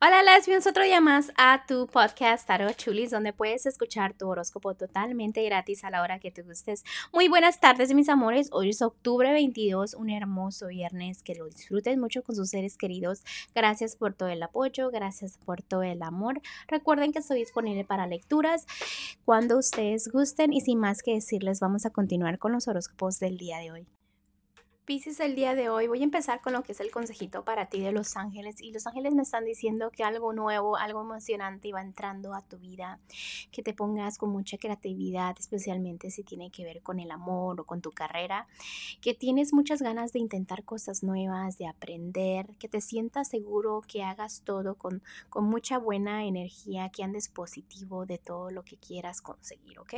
[0.00, 4.74] Hola lesbians, otro día más a tu podcast Tarot Chulis, donde puedes escuchar tu horóscopo
[4.74, 6.84] totalmente gratis a la hora que te gustes.
[7.12, 8.48] Muy buenas tardes, mis amores.
[8.52, 11.24] Hoy es octubre 22, un hermoso viernes.
[11.24, 13.24] Que lo disfruten mucho con sus seres queridos.
[13.56, 16.42] Gracias por todo el apoyo, gracias por todo el amor.
[16.68, 18.66] Recuerden que estoy disponible para lecturas
[19.24, 20.52] cuando ustedes gusten.
[20.52, 23.97] Y sin más que decirles, vamos a continuar con los horóscopos del día de hoy.
[24.88, 27.66] Pisces, el día de hoy voy a empezar con lo que es el consejito para
[27.66, 28.62] ti de los ángeles.
[28.62, 32.56] Y los ángeles me están diciendo que algo nuevo, algo emocionante va entrando a tu
[32.56, 32.98] vida,
[33.52, 37.64] que te pongas con mucha creatividad, especialmente si tiene que ver con el amor o
[37.66, 38.46] con tu carrera,
[39.02, 44.02] que tienes muchas ganas de intentar cosas nuevas, de aprender, que te sientas seguro, que
[44.02, 49.20] hagas todo con, con mucha buena energía, que andes positivo de todo lo que quieras
[49.20, 49.92] conseguir, ¿ok?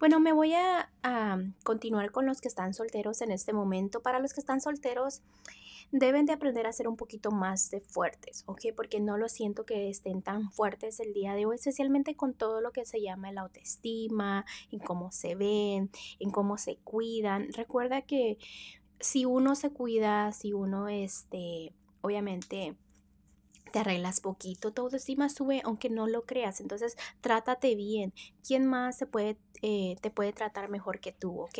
[0.00, 4.13] Bueno, me voy a, a continuar con los que están solteros en este momento para
[4.20, 5.22] los que están solteros,
[5.92, 8.60] deben de aprender a ser un poquito más de fuertes, ¿ok?
[8.74, 12.60] Porque no lo siento que estén tan fuertes el día de hoy, especialmente con todo
[12.60, 17.52] lo que se llama la autoestima, en cómo se ven, en cómo se cuidan.
[17.52, 18.38] Recuerda que
[18.98, 22.76] si uno se cuida, si uno, este, obviamente
[23.72, 28.12] te arreglas poquito, tu autoestima sube aunque no lo creas, entonces trátate bien.
[28.46, 31.58] ¿Quién más se puede, eh, te puede tratar mejor que tú, ok?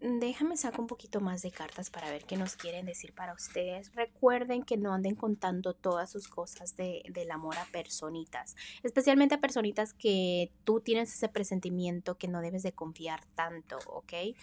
[0.00, 3.94] Déjame sacar un poquito más de cartas para ver qué nos quieren decir para ustedes.
[3.94, 9.40] Recuerden que no anden contando todas sus cosas de, del amor a personitas, especialmente a
[9.42, 14.34] personitas que tú tienes ese presentimiento que no debes de confiar tanto, ¿ok?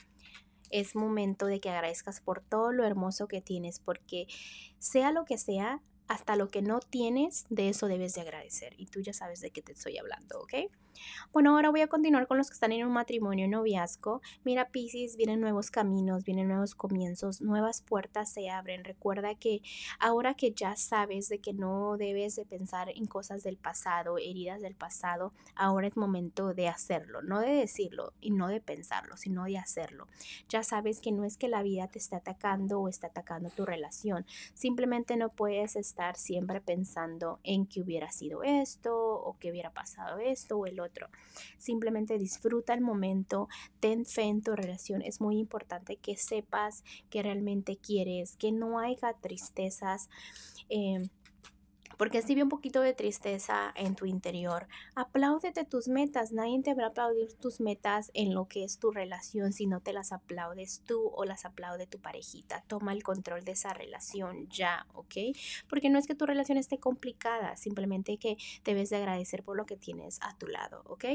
[0.69, 4.27] Es momento de que agradezcas por todo lo hermoso que tienes, porque
[4.77, 8.73] sea lo que sea, hasta lo que no tienes, de eso debes de agradecer.
[8.77, 10.53] Y tú ya sabes de qué te estoy hablando, ¿ok?
[11.31, 14.21] Bueno, ahora voy a continuar con los que están en un matrimonio noviazgo.
[14.43, 18.83] Mira, Pisces, vienen nuevos caminos, vienen nuevos comienzos, nuevas puertas se abren.
[18.83, 19.61] Recuerda que
[19.99, 24.61] ahora que ya sabes de que no debes de pensar en cosas del pasado, heridas
[24.61, 29.43] del pasado, ahora es momento de hacerlo, no de decirlo y no de pensarlo, sino
[29.45, 30.07] de hacerlo.
[30.49, 33.65] Ya sabes que no es que la vida te esté atacando o esté atacando tu
[33.65, 39.71] relación, simplemente no puedes estar siempre pensando en que hubiera sido esto o que hubiera
[39.71, 41.09] pasado esto o el otro.
[41.57, 43.47] Simplemente disfruta el momento,
[43.79, 45.01] ten fe en tu relación.
[45.01, 50.09] Es muy importante que sepas que realmente quieres, que no haya tristezas.
[50.69, 51.09] Eh,
[51.97, 56.31] porque si ve un poquito de tristeza en tu interior, apláudete tus metas.
[56.31, 59.81] Nadie te va a aplaudir tus metas en lo que es tu relación si no
[59.81, 62.63] te las aplaudes tú o las aplaude tu parejita.
[62.67, 65.15] Toma el control de esa relación ya, ¿ok?
[65.69, 69.65] Porque no es que tu relación esté complicada, simplemente que debes de agradecer por lo
[69.65, 71.05] que tienes a tu lado, ¿ok?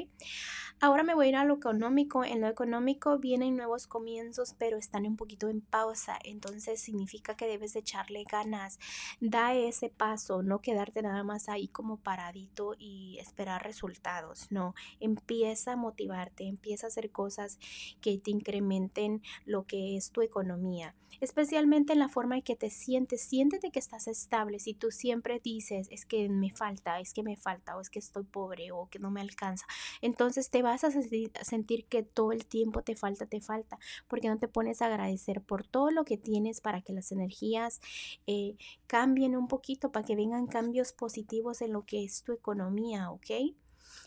[0.84, 2.24] Ahora me voy a ir a lo económico.
[2.24, 6.18] En lo económico vienen nuevos comienzos, pero están un poquito en pausa.
[6.24, 8.80] Entonces significa que debes de echarle ganas.
[9.20, 14.48] Da ese paso, no que quedarte nada más ahí como paradito y esperar resultados.
[14.50, 17.60] No, empieza a motivarte, empieza a hacer cosas
[18.00, 22.70] que te incrementen lo que es tu economía, especialmente en la forma en que te
[22.70, 23.22] sientes.
[23.22, 24.58] Siéntete que estás estable.
[24.58, 27.98] Si tú siempre dices, es que me falta, es que me falta, o es que
[27.98, 29.66] estoy pobre, o que no me alcanza,
[30.00, 33.78] entonces te vas a sentir que todo el tiempo te falta, te falta,
[34.08, 37.80] porque no te pones a agradecer por todo lo que tienes para que las energías
[38.26, 38.56] eh,
[38.86, 43.30] cambien un poquito, para que vengan cambios positivos en lo que es tu economía, ¿ok?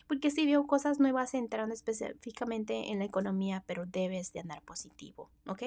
[0.07, 5.29] Porque si veo cosas nuevas entrando específicamente en la economía, pero debes de andar positivo,
[5.47, 5.63] ¿ok?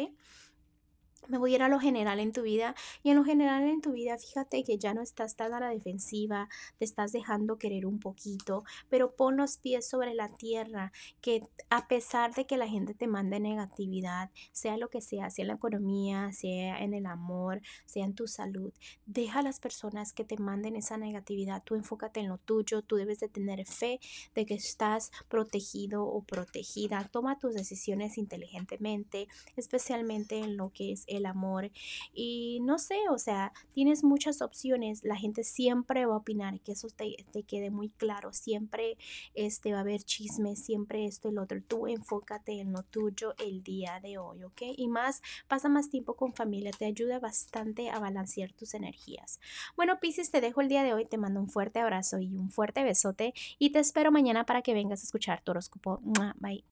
[1.26, 3.80] Me voy a ir a lo general en tu vida y en lo general en
[3.80, 6.48] tu vida fíjate que ya no estás tan a la defensiva,
[6.78, 11.88] te estás dejando querer un poquito, pero pon los pies sobre la tierra, que a
[11.88, 15.54] pesar de que la gente te mande negatividad, sea lo que sea, sea en la
[15.54, 18.72] economía, sea en el amor, sea en tu salud,
[19.06, 22.96] deja a las personas que te manden esa negatividad, tú enfócate en lo tuyo, tú
[22.96, 24.00] debes de tener fe
[24.34, 31.04] de que estás protegido o protegida, toma tus decisiones inteligentemente, especialmente en lo que es
[31.08, 31.70] el amor.
[32.12, 35.04] Y no sé, o sea, tienes muchas opciones.
[35.04, 38.32] La gente siempre va a opinar, que eso te, quede muy claro.
[38.32, 38.96] Siempre
[39.34, 41.60] este, va a haber chismes, siempre esto y otro.
[41.62, 44.62] Tú enfócate en lo tuyo el día de hoy, ¿ok?
[44.76, 49.40] Y más, pasa más tiempo con familia, te ayuda bastante a balancear tus energías.
[49.76, 52.50] Bueno, Pisces, te dejo el día de hoy, te mando un fuerte abrazo y un
[52.50, 56.00] fuerte besote y te espero mañana para que vengas a escuchar tu horóscopo.
[56.40, 56.64] Bye.